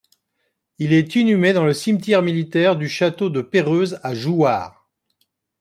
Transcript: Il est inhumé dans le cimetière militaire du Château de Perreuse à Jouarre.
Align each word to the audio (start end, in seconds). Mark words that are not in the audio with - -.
Il 0.79 0.93
est 0.93 1.13
inhumé 1.15 1.53
dans 1.53 1.63
le 1.63 1.75
cimetière 1.75 2.23
militaire 2.23 2.75
du 2.75 2.89
Château 2.89 3.29
de 3.29 3.39
Perreuse 3.39 3.99
à 4.01 4.15
Jouarre. 4.15 4.89